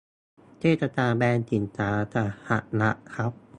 [0.59, 2.15] เทศกาลแบนสินค้าส
[2.47, 2.49] ห
[2.81, 3.31] รัฐครับ